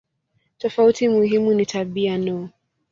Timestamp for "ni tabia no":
1.53-2.49